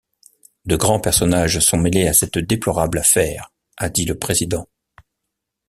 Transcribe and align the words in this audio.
De 0.65 0.77
grands 0.77 0.99
personnages 0.99 1.59
sont 1.59 1.77
mêlés 1.77 2.07
à 2.07 2.13
cette 2.13 2.39
déplorable 2.39 2.97
affaire, 2.97 3.51
a 3.77 3.87
dit 3.87 4.05
le 4.05 4.17
président. 4.17 4.67